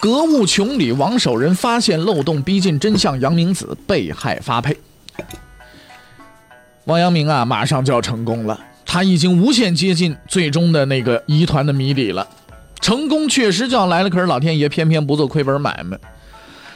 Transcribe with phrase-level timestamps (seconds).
[0.00, 4.76] 格物穷理，王守仁发现漏洞，逼近真相，杨明子被害发配。
[6.84, 8.58] 王阳明啊，马上就要成功了。
[8.86, 12.26] 他已经无限接近最终的那个疑团的谜底了，
[12.80, 15.98] 成功确实就要来了，可是老天爷偏偏不做亏本买卖，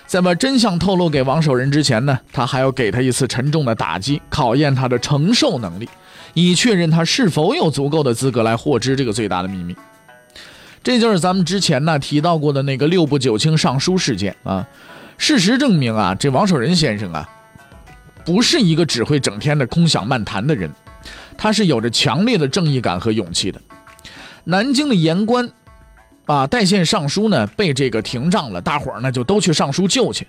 [0.06, 5.88] 在把真相透露给王守仁之前呢，他还要给他一次沉重的打击，考验他的承受能力，
[6.34, 9.74] 以确认他是否有足够的资格来获知这个最大的秘密。
[10.82, 14.66] 这就是咱们之前呢提到过的那个六部九卿上书事件啊。
[15.18, 17.28] 事实证明啊，这王守仁先生啊，
[18.24, 20.68] 不是一个只会整天的空想漫谈的人。
[21.36, 23.60] 他是有着强烈的正义感和勇气的。
[24.44, 25.48] 南京的言官，
[26.26, 30.26] 啊，代县尚书呢被这个停杖了，大伙儿呢就都去上书救去。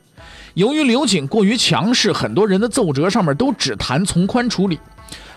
[0.54, 4.80] 由于刘瑾过于强势，很多人的奏折上面都只谈从宽处理，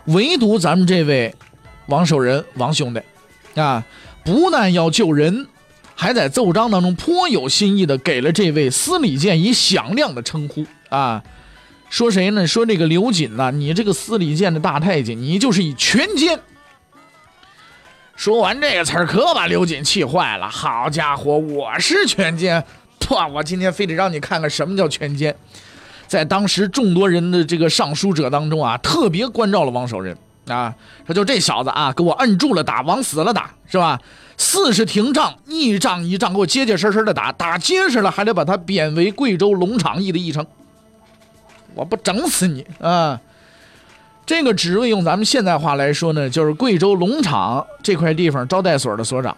[0.06, 1.34] 唯独咱们这位
[1.87, 3.00] 王守仁王兄弟，
[3.59, 3.83] 啊，
[4.27, 5.46] 不但要救人，
[5.94, 11.22] 还在奏章当中颇有新意的给了这位司礼监以响亮的称呼啊。
[11.88, 12.44] 说谁呢？
[12.44, 16.41] 说这个刘瑾呐，你这个司礼监的大太监，你就是一权奸。
[18.16, 20.48] 说完这个词儿，可把刘瑾气坏了。
[20.48, 22.64] 好家伙，我是权奸！
[22.98, 25.32] 噗，我今天非得让你看看什么叫权奸。
[26.08, 30.16] 在当时众多人的这个上书者当中啊，特别关照了王守仁
[30.48, 30.75] 啊，
[31.06, 34.00] 说就这小子啊，给我摁住了打，往死了打，是吧？
[34.36, 40.47] 四十停杖，一仗一仗给我结结实实的打，打结实了还得把他贬为贵州龙场驿的驿丞。
[41.75, 43.20] 我不整死你啊！
[44.25, 49.37] 这个职位用咱们现代话来说呢，就是贵州龙场这块地方招待所的所长。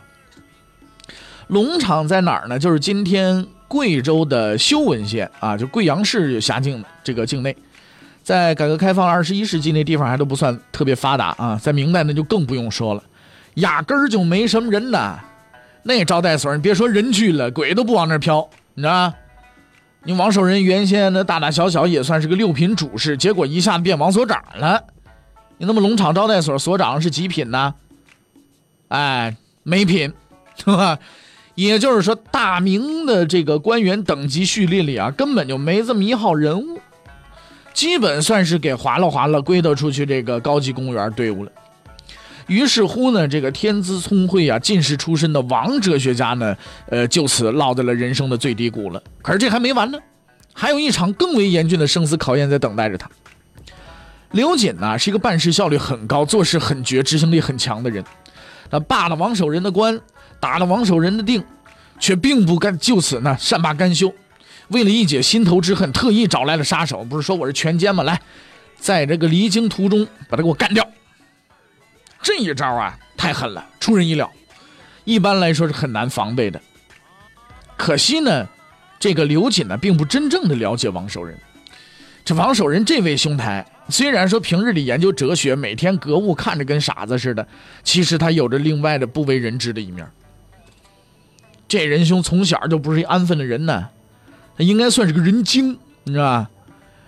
[1.48, 2.58] 龙场在哪儿呢？
[2.58, 7.56] 就是今天贵州的修文县啊，就贵阳市辖境这个境内。
[8.28, 13.02] 在改革开放二十一世纪那地方还都不算特别发达啊，在明代那就更不用说了，
[13.54, 15.18] 压根儿就没什么人呐。
[15.82, 19.14] 那招待所，你别说人去了，鬼都不往那飘，你知道吗？
[20.04, 24.84] 你王守仁原先那大大小小也算是个六品主事，结果一下变王所长了。
[25.56, 27.74] 你那么龙场招待所所长是几品呢？
[28.88, 30.12] 哎，没品，
[30.54, 30.98] 是吧？
[31.54, 36.77] 也就是说，大明的这个官员等级序列里啊，根本就没这么一号人物，
[37.78, 41.52] 基本算是给划了划了，归到出去这个高级公务员队伍了。
[42.48, 46.56] 于是乎呢，这个天资聪慧啊、进士出身的王哲学家呢，
[46.88, 49.00] 呃，就此落在了人生的最低谷了。
[49.22, 49.98] 可是这还没完呢，
[50.52, 53.08] 还有一场更为严峻的生死考验在等待着他。
[54.32, 58.04] 刘瑾呢，是一个办事效率很高、做事很绝、执行力很强的人。
[58.68, 60.00] 他罢了王守仁的官，
[60.40, 61.44] 打了王守仁的定，
[62.00, 64.12] 却并不甘就此呢善罢甘休。
[64.68, 68.02] 为了一解心头之恨，特意找来了杀手，不是说我是全奸吗？
[68.02, 68.20] 来，
[68.76, 70.86] 在这个离京途中把他给我干掉。
[72.22, 74.30] 这一招啊，太狠了，出人意料。
[75.04, 76.60] 一般来说是很难防备的。
[77.76, 78.46] 可惜呢，
[78.98, 81.38] 这个刘瑾呢，并不真正的了解王守仁。
[82.24, 87.48] 这王守仁这位兄台，虽然说平日里研究哲学，每天格物，看着跟傻子似的，
[87.82, 90.06] 其实他有着另外的不为人知的一面。
[91.66, 93.88] 这仁兄从小就不是一安分的人呢，
[94.58, 96.50] 他应该算是个人精，你知道吧？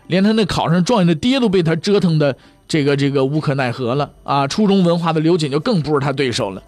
[0.07, 2.37] 连他那考上状元的爹都被他折腾的。
[2.69, 4.47] 这个这个无可奈何了啊！
[4.47, 6.63] 初中文化的刘瑾就更不是他对手了。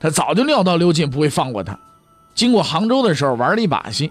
[0.00, 1.78] 他早就料到刘瑾不会放过他，
[2.34, 4.10] 经过杭州的时候玩了一把戏，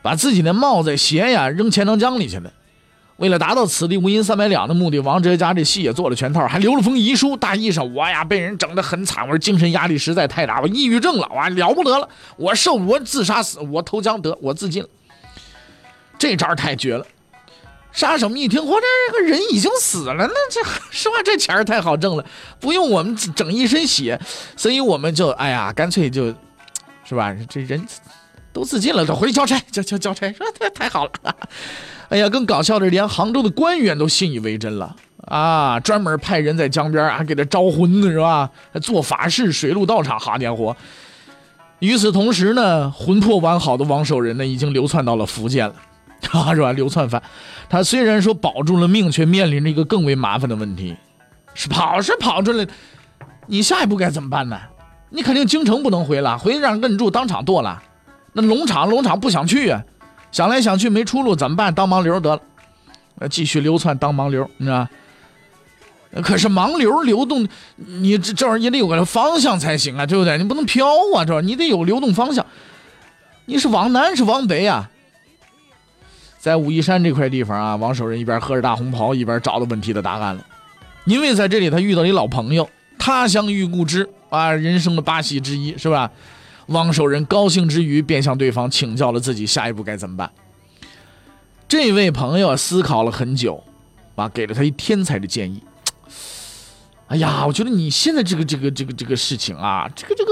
[0.00, 2.52] 把自己的帽子鞋呀扔钱塘江里去了。
[3.18, 7.36] 为了达到此地无银三百两的目的，王哲家这戏也做了全套，还留了封遗书。
[7.36, 12.08] 大意上，我呀被人整得很惨，我说精神压力实在太大，我抑郁症了，哇，了不得了！
[12.36, 14.88] 我受我自杀死，我投江得，我自尽了。
[16.16, 17.04] 这招太绝了。
[17.90, 22.24] 杀手们一听，我这个人已经死了，那这实话这钱儿太好挣了，
[22.60, 24.20] 不用我们整一身血，
[24.56, 26.32] 所以我们就哎呀，干脆就，
[27.04, 27.34] 是吧？
[27.48, 27.84] 这人
[28.58, 31.12] 都自尽了，都回去交差，交交交差，说 太太好了。
[32.08, 34.96] 哎呀，更搞笑的是，连杭州的官员都信以为真了
[35.28, 38.50] 啊，专门派人在江边啊给他招魂呢，是吧？
[38.82, 40.76] 做法事，水陆道场，好家伙！
[41.78, 45.74] 与此同时呢，魂魄完好的王守仁呢，已经流窜到了福建了。
[46.32, 46.72] 啊，是吧？
[46.72, 47.22] 流窜犯，
[47.70, 50.96] 他虽然说保住了命，却面临着一个更为麻烦的问题：
[51.54, 52.66] 是跑是跑出来，
[53.46, 54.58] 你下一步该怎么办呢？
[55.10, 57.80] 你肯定京城不能回了，回去让人摁住，当场剁了。
[58.40, 59.82] 那龙场，龙场不想去啊，
[60.30, 61.74] 想来想去没出路，怎么办？
[61.74, 62.40] 当盲流得
[63.18, 64.86] 了，继续流窜当盲流，你知道
[66.22, 67.46] 可是盲流流动，
[67.76, 70.38] 你这这玩意儿也得有个方向才行啊，对不对？
[70.38, 72.46] 你不能飘啊，这你得有流动方向。
[73.44, 74.90] 你是往南是往北啊？
[76.38, 80.46] 在武夷山这块地方啊，王守仁一边喝着大红袍，一边找到问题的答案了。
[81.04, 82.68] 因为在这里他遇到一老朋友，
[82.98, 86.10] 他乡遇故知啊，人生的八喜之一，是吧？
[86.68, 90.30] 王守仁高兴之余，便向对方请教了自己下一步该怎么办。
[91.66, 93.62] 这位朋友思考了很久，
[94.14, 95.62] 啊，给了他一天才的建议。
[97.08, 100.30] 哎呀，我觉得你现在这个这个这个这个事情啊，这个这个，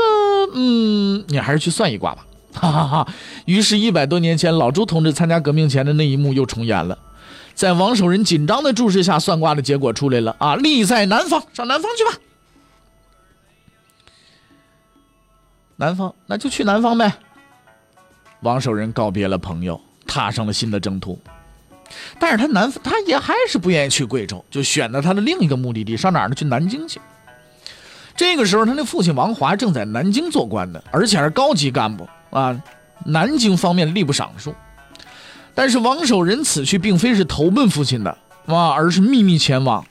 [0.54, 2.26] 嗯，你还是去算一卦吧。
[2.52, 3.08] 哈哈哈。
[3.46, 6.98] 于是，一百多年前老朱同志参加革命前的那一幕又重演了。
[7.54, 10.54] 在王守仁紧张的注视下，算卦的结果出来了啊！
[10.56, 12.22] 利在南方，上南方去吧。
[15.76, 17.12] 南方，那就去南方呗。
[18.40, 21.18] 王守仁告别了朋友，踏上了新的征途。
[22.18, 26.34] 但是他南，他也还是不愿意去贵州，就选择他的另一个目的地，上哪儿呢？
[26.34, 27.00] 去南京去。
[28.16, 32.60] 这个时候，他的父亲王华正在南京做官呢，而且是高级干部啊，
[33.04, 34.54] 南京方面吏部尚书。
[35.54, 38.10] 但是王守仁此去并非是投奔父亲的
[38.46, 39.84] 啊，而是秘密前往，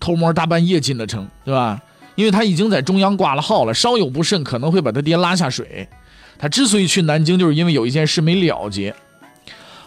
[0.00, 1.80] 偷摸大半夜进了城，对吧？
[2.18, 5.88] 因为他已经在中央挂了号了，稍有不慎可能会把他爹拉下水。
[6.36, 8.92] 他之所以去南京，就是因为有一件事没了结。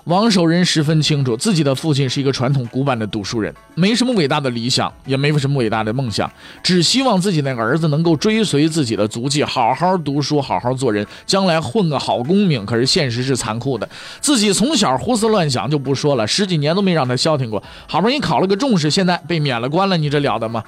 [0.06, 6.32] 王守仁十分清楚，自己的父亲是一个传统古板的读书人，没什么伟大的理想，也没什么伟大的梦想，
[6.64, 12.66] 只希望自己那个儿子能够追随自己的足迹，好好读书，好好做人，将来混个好功名。
[12.66, 13.88] 可是现实是残酷的，
[14.22, 20.64] 自己从小胡思乱想就不说了，十几年都没让他消停过，好不容易考了个重视，现在被免了官了，你这了得吗？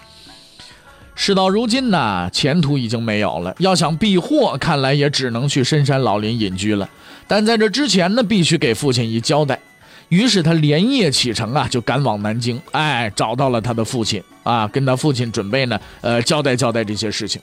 [1.15, 6.89] 事到如今呢，前途已经没有了，要想避祸，看来也只能去深山老林隐居了。
[7.27, 9.57] 但在这之前呢，必须给父亲一交代。
[10.09, 12.59] 于是他连夜启程啊，就赶往南京。
[12.71, 17.41] 哎，找到了他的父亲啊，跟他父亲准备呢，呃，交代交代这些事情。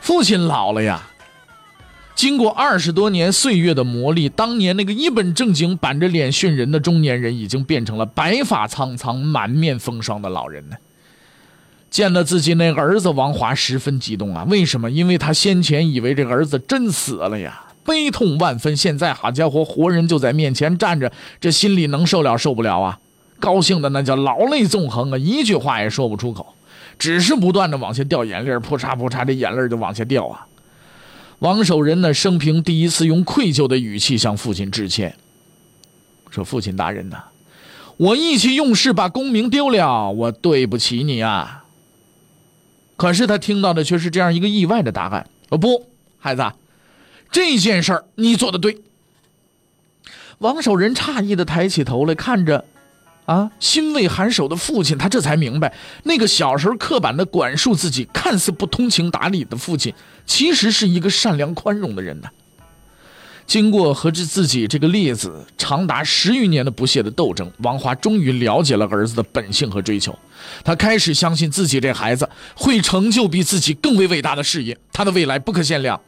[0.00, 1.00] 父亲老了呀，
[2.14, 10.76] 经过二十多年岁月的磨砺，当年那个一本正经板着脸训人的中年人，已经变成了白发苍苍、满面风霜的老人呢。
[11.92, 14.46] 见了自己那儿子王华，十分激动啊！
[14.48, 14.90] 为什么？
[14.90, 17.66] 因为他先前以为这个儿子真死了呀。
[17.84, 22.98] 悲痛万分，现在好家伙，活人就在面前站着，这心里能受了受不了啊？
[23.38, 26.54] 高兴的那叫老泪纵横啊，一句话也说不出口，
[26.98, 30.46] 只是不断的往下掉眼泪，扑嚓扑嚓，这眼泪就往下掉啊。
[31.40, 35.14] 王守仁呢，生平第一次用愧疚的语气向父亲致歉，
[36.30, 37.24] 说：“父亲大人呐，
[37.98, 41.58] 我意气用事，把功名丢了，我对不起你啊。”
[42.96, 46.44] 可是他听到的却是这样一个意外的答案：“哦不，孩子。”
[47.32, 48.82] 这件事儿你做的对。
[50.38, 52.64] 王守仁诧异的抬起头来看着，
[53.24, 55.72] 啊，欣慰寒首的父亲，他这才明白，
[56.02, 59.94] 那个小时候刻板的管束自己、看似不通情达理的父亲，
[60.26, 62.28] 其实是一个善良宽容的人呢。
[63.52, 70.18] 经过和这自己这个例子长达十余年的不懈的斗争，王华终于了解了儿子的本性和追求，
[70.64, 76.00] 他开始相信自己这孩子会成就比自己更为伟大的事业，他的未来不可限量。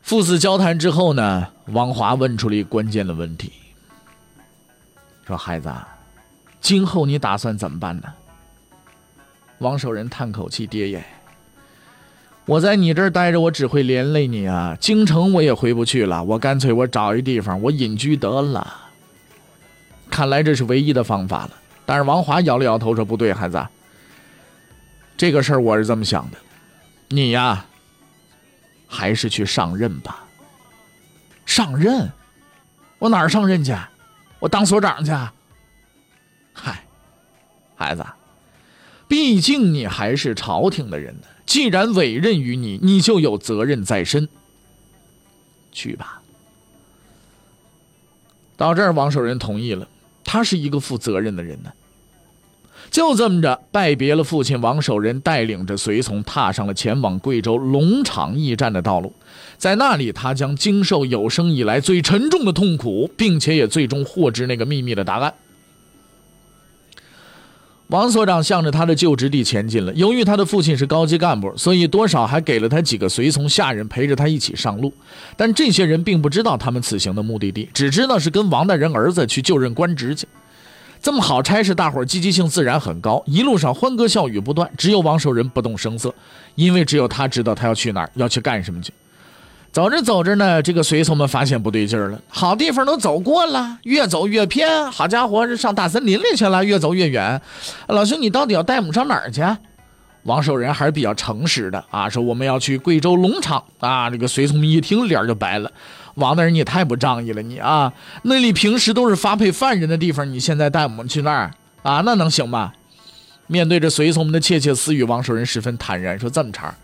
[0.00, 3.52] 父子交谈之后呢，王华问出了一个关键的问题
[5.28, 5.70] ：“说孩子，
[6.62, 8.04] 今后你打算怎么办呢？”
[9.60, 11.04] 王守仁叹口气：“爹爷，
[12.50, 14.76] 我在你这儿待着，我只会连累你啊！
[14.80, 18.90] 京城我也回不去了，我干脆我找一地方我隐居得了。
[20.10, 21.52] 看来这是唯一的方法了。”
[21.86, 23.64] 但是王华摇了摇头说：“不对，孩子，
[25.16, 26.38] 这个事儿我是这么想的，
[27.10, 27.64] 你呀。”
[28.92, 30.24] 还是去上任吧。
[31.46, 32.10] 上任？
[32.98, 33.72] 我哪儿上任去？
[34.40, 35.12] 我当所长去？
[36.52, 36.84] 嗨，
[37.76, 38.04] 孩子，
[39.06, 41.28] 毕竟你还是朝廷的人呢。
[41.50, 44.28] 既然委任于你，你就有责任在身。
[45.72, 46.22] 去吧。
[48.56, 49.88] 到这儿，王守仁同意了。
[50.22, 51.72] 他是一个负责任的人呢。
[52.88, 59.12] 就这么着，拜别了父亲王守仁，带领着随从踏上了前往贵州龙场驿站的道路。
[59.58, 65.34] 在那里，他将经受有生以来最沉重的痛苦，并且也最终获知那个秘密的答案。
[67.90, 69.92] 王所长向着他的就职地前进了。
[69.94, 74.94] 由于他的父亲是高级干部，所以多少还给了他几个随从下人陪着他一起上路。
[75.36, 80.24] 但这些人并不知道他们此行的目的地，只知道是跟王大人儿子去就任官职去。
[81.02, 84.70] 这么好差事，大伙积极性自然很高，一路上欢歌笑语不断。
[84.76, 86.14] 只有王守仁不动声色，
[86.54, 88.92] 因为只有他知道他要去哪儿，要去干什么去。
[89.72, 94.90] 走着走着呢，这个随从们发现不对劲儿了，好地方都走过了，越走越偏。
[94.90, 97.40] 好家伙，这上大森林里去了，越走越远。
[97.86, 99.42] 老兄，你到底要带我们上哪儿去？
[100.24, 104.10] 王守仁还是比较诚实的啊，说我们要去贵州龙场啊。
[104.10, 105.70] 这个随从们一听脸就白了，
[106.16, 112.72] 王大人你也太不仗义了，你啊，那里平时都是发配犯人的地方，你现在带我们去那儿啊，那能行吗？
[113.46, 116.74] 面对着随从们的窃窃私语，王守仁十分坦然说：“这么茬。”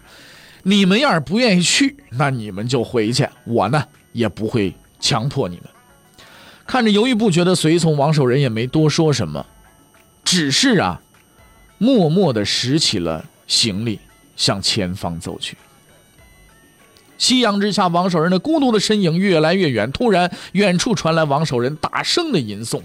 [0.69, 3.25] 你们要是不愿意去，那你们就回去。
[3.45, 5.67] 我呢也不会强迫你们。
[6.67, 9.47] 看着犹豫不决的随从，王守仁也没多说什么，
[10.25, 11.01] 只是啊，
[11.79, 14.01] 默默地拾起了行李，
[14.35, 15.57] 向前方走去。
[17.17, 19.93] 夕阳之下，王守仁的孤独的身影越来越远。
[19.93, 22.83] 突然，远处传来王守仁大声的吟诵：“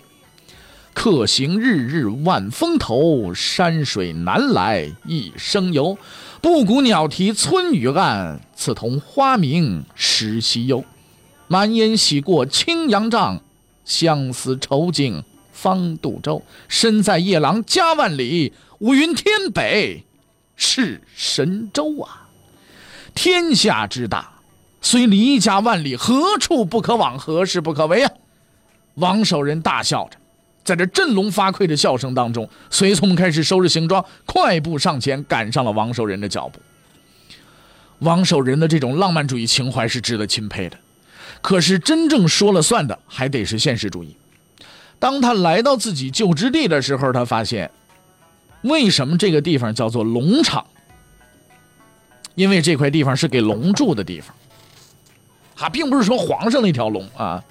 [0.94, 5.98] 客行日日万峰头，山水难来一生游。”
[6.42, 10.84] 布谷鸟啼村雨暗，刺桐花明时西幽。
[11.48, 13.42] 满烟洗过青阳帐，
[13.86, 16.44] 相思愁尽方渡舟。
[16.68, 20.04] 身在夜郎家万里，五云天北
[20.56, 22.28] 是神州啊！
[23.14, 24.40] 天下之大，
[24.82, 28.12] 虽离家万里，何处不可往，何事不可为啊！
[28.96, 30.18] 王守仁大笑着。
[30.64, 36.60] 在这振聋发聩的笑声当中，随从开始收拾行装，快步上前，赶上了王守仁的脚步。
[38.00, 40.78] 王守仁的这种浪漫主义情怀是值得钦佩的，
[41.42, 44.16] 可是真正说了算的还得是现实主义。
[44.98, 47.70] 当他来到自己就职地的时候，他发现，
[48.62, 50.66] 为什么这个地方叫做龙场？
[52.36, 54.36] 因为这块地方是给龙住的地方，
[55.58, 57.44] 啊，并不是说皇上那条龙啊，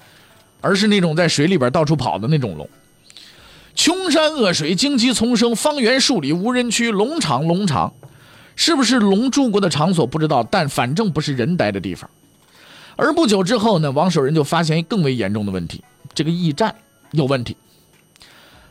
[0.59, 2.69] 而是那种在水里边到处跑的那种龙。
[3.73, 6.91] 穷山恶水，荆棘丛生，方圆数里无人区。
[6.91, 7.93] 龙场，龙场，
[8.55, 10.05] 是不是龙住过的场所？
[10.05, 12.09] 不知道，但反正不是人待的地方。
[12.97, 16.75] 而不久之后呢，王守仁就发现一更为严重的问题：这个驿站
[17.11, 17.55] 有问题。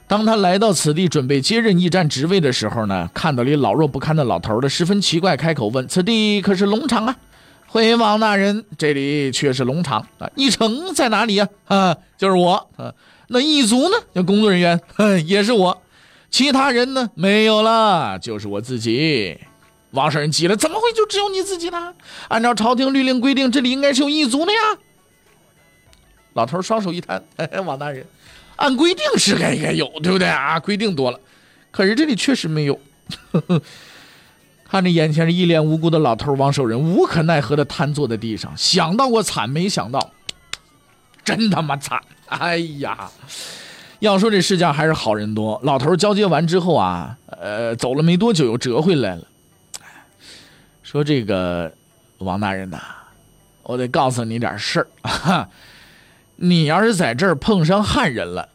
[0.06, 7.16] 当他来到此地准备接任驿站职位的时候呢，看到一老弱不堪的老头的十分奇怪，开口问：“此地可是龙场啊
[7.66, 10.28] ？”“回王大人，这里却是龙场啊！
[10.34, 12.92] 驿丞在哪里呀？”“啊，就是我啊。”
[13.32, 13.96] 那一族呢？
[14.12, 15.82] 那工作人员， 哼，也是我。
[16.30, 17.10] 其他人呢？
[17.14, 19.38] 没有了，就是我自己。
[19.92, 21.94] 王守仁急了，怎么会就只有你自己呢？
[22.28, 24.58] 按照朝廷律令规定，这里应该是有一族的呀。
[26.32, 27.22] 老头双手一摊，
[27.64, 28.04] 王大人，
[28.56, 30.58] 按规定是该应该有，对不对啊？
[30.58, 31.20] 规定多了，
[31.70, 32.80] 可是这里确实没有。
[34.68, 38.52] 看着眼前这一脸无辜的老头，王守仁无可奈何的瘫坐在地上。
[38.56, 40.12] 想到过惨，没想到，
[41.24, 42.00] 真他妈惨。
[42.30, 43.10] 哎呀，
[43.98, 45.60] 要说这世界上还是好人多。
[45.64, 49.22] 老头交接完之后啊，呃，走了没多久又折回来了。
[50.82, 51.72] 说这个
[52.18, 52.80] 王大人呐，
[53.64, 55.48] 我得告诉你点事儿。
[56.36, 58.48] 你要是在这儿碰上汉人了，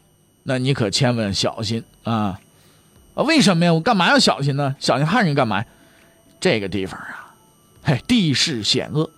[0.43, 2.39] 那你可千万小心啊！
[3.13, 3.73] 啊，为什么呀？
[3.73, 4.75] 我干嘛要小心呢？
[4.79, 5.63] 小心汉人干嘛？
[6.39, 7.35] 这个地方啊，
[7.83, 9.11] 嘿，地势险恶，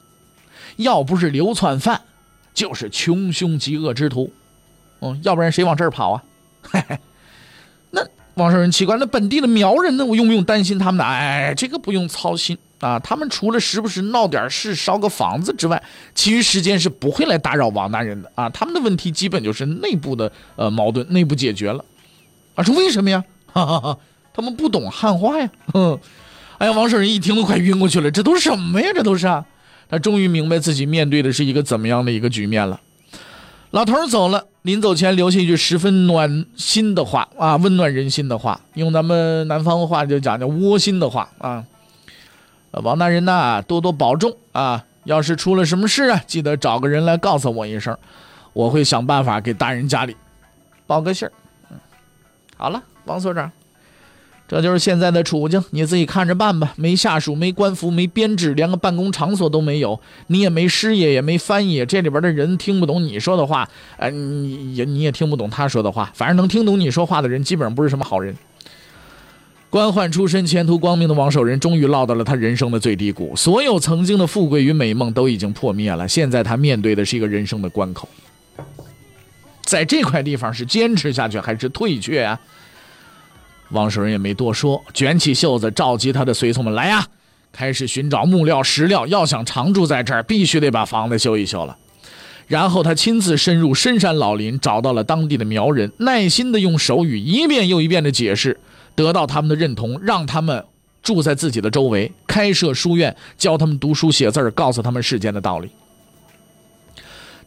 [0.76, 2.02] 要不是流窜犯，
[2.54, 4.34] 就是穷凶极恶之徒。
[5.01, 6.24] 嗯，要不然谁往这儿跑啊？
[6.62, 7.00] 嘿嘿，
[7.92, 8.01] 那
[8.36, 10.06] 王守仁奇怪，那本地的苗人呢？
[10.06, 11.04] 我用不用担心他们呢？
[11.04, 13.00] 哎，这个不用操心啊。
[13.00, 15.82] 他们除了时不时闹点事、烧个房子之外，
[16.13, 18.50] 其余时间是不会来打扰王大人的啊。
[18.50, 21.84] 他们的问题基本就是内部的呃矛盾，内部解决了。
[22.56, 23.24] 啊，是为什么呀？
[23.54, 23.98] 哈哈哈，
[24.34, 25.50] 他们不懂汉话呀。
[25.74, 26.00] 哼，
[26.58, 28.12] 哎呀，王守仁一听都快晕过去了。
[28.12, 28.89] 这都什么呀？
[28.94, 29.46] 这都是啊。
[29.89, 32.82] 他终于明白自己面对的是一个怎么样的一个局面了。
[33.72, 41.64] 老头走了，临走前留下一句十分暖心的话啊，温暖人心的话，用咱们南方话就讲叫窝心的话啊。
[42.72, 44.84] 王大人呐，多多保重啊！
[45.06, 47.98] 要是出了什么事啊，记得找个人来告诉我一声，
[48.52, 50.18] 我会想办法给大人家里
[50.86, 51.32] 报个信儿。
[51.72, 51.78] 嗯，
[52.58, 53.50] 好了，王所长。
[54.48, 56.74] 这就是现在的处境，你自己看着办吧。
[56.77, 60.00] 没下属，没官服，没编制，连个办公场所都没有。
[60.27, 66.10] 你也没师爷，也没翻译，这里边的人听不懂你说的话，哎，你也你也听不懂他说的话。
[66.13, 68.34] 反正能听懂你说话的人，基本上不是什么好人。
[69.70, 73.36] 官宦出身、前途光明的王守仁，终于落到了他人生的最低谷。
[73.36, 76.08] 所有曾经的富贵与美梦都已经破灭了。
[76.08, 78.08] 现在他面对的是一个人生的关口，
[79.66, 82.39] 在这块地方是坚持下去还是退却啊？
[83.72, 87.06] 王守仁也没多说，卷起袖子，召集他的随从们来呀，
[87.52, 89.06] 开始寻找木料、石料。
[89.08, 91.78] 要想常住在这儿，必须得把房子修一修了。
[92.48, 98.58] 然后他亲自深入深山老林，找到了当地的苗人，耐心地用手语一遍又一遍地解释，
[98.96, 100.64] 得到他们的认同，让他们
[101.04, 105.70] 住在自己的周围，开设书院，教他们读书写字告诉他们世间的道理。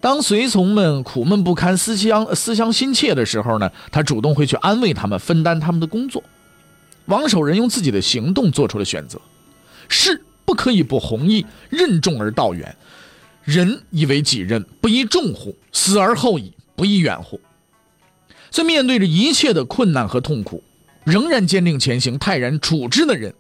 [0.01, 6.23] 当随从们苦闷不堪、思乡思乡心切的时候呢，他主动会去安慰他们，分担他们的工作。
[7.07, 9.21] 王守仁用自己的行动做出了选择：
[9.89, 12.75] 事不可以不弘毅，任重而道远；
[13.45, 15.55] 人以为己任，不亦重乎？
[15.73, 17.39] 死而后已，不亦远乎？
[18.51, 20.63] 所以，面对着一切的困难和痛苦，
[21.05, 23.35] 仍然坚定前行、泰然处之的人，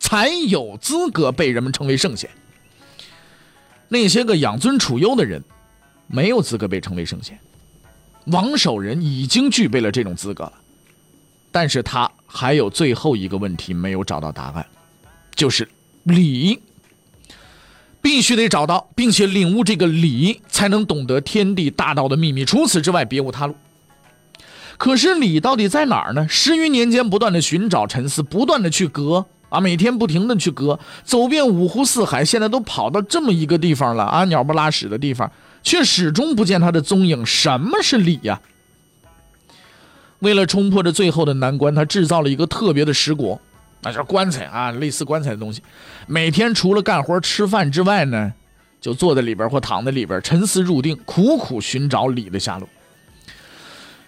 [0.00, 2.30] 才有资格被人们称为圣贤。
[3.88, 5.42] 那些个养尊处优的人，
[6.08, 7.38] 没有资格被称为圣贤。
[8.26, 10.52] 王守仁已经具备了这种资格了，
[11.52, 14.66] 但是他还有最后一个问题没有找到答案，
[15.34, 15.66] 就是
[16.02, 16.60] 礼，
[18.02, 22.44] 必须得找到，并且领悟这个礼，才能懂得天地大道的秘密。
[22.44, 23.54] 除此之外，别无他路。
[24.76, 26.26] 可是礼到底在哪儿呢？
[26.28, 35.32] 十余年间不断的寻找沉思，不断的去隔啊，每天不停的去隔，走遍五湖四海，现在都跑到这么一个地方了啊，鸟不拉屎的地方，
[35.68, 37.26] 却始终不见他的踪影。
[37.26, 38.40] 什么是礼呀？
[40.20, 43.38] 为了冲破这最后的难关，他制造了一个特别的石椁，
[43.82, 45.62] 那叫棺材啊，类似棺材的东西。
[46.06, 48.32] 每天除了干活吃饭之外呢，
[48.80, 52.66] 就坐在里边或躺在里边沉思入定，苦苦寻找礼的下落。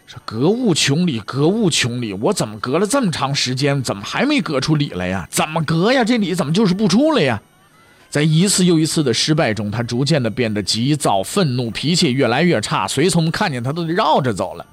[0.06, 5.28] 这格物穷理，格物穷理，我怎么隔了这么长时间，怎么还没隔出理来呀？
[5.30, 6.02] 怎么隔呀？
[6.02, 7.42] 这理怎么就是不出来呀？
[8.10, 12.86] 在一次又一次的失败中，他逐渐的变得急躁、愤怒，脾气越来越差。
[12.88, 14.66] 随从看见他都得绕着走了。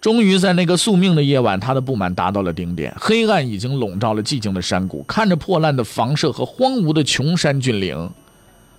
[0.00, 2.92] 终于在那个宿命的夜晚，他的不满达到了顶点。
[3.00, 8.10] 黑暗已经笼罩了寂静的山谷，看着破烂的房舍和荒芜的穷山峻岭，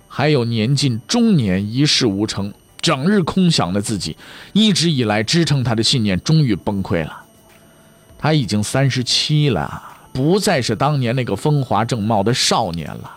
[0.06, 2.52] 还有年近中年、一事无成。
[2.82, 4.14] 整日空想的自己，
[4.52, 7.22] 一直以来支撑他的信念终于崩溃了。
[8.18, 13.10] 他已经三十七了，不再是当年那个风华正茂的少年了。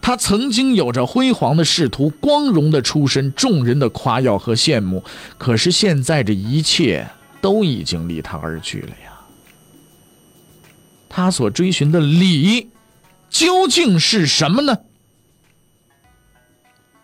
[0.00, 5.04] 他曾经有着辉煌的仕途、光荣的出身、众人的夸耀和羡慕，
[5.36, 7.08] 可是现在这一切
[7.40, 9.18] 都已经离他而去了呀。
[11.08, 12.70] 他所追寻的理，
[13.28, 14.78] 究竟是什么呢？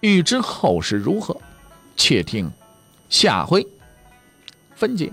[0.00, 1.40] 欲知后事如何？
[1.96, 2.50] 且听
[3.08, 3.66] 下回
[4.74, 5.12] 分解。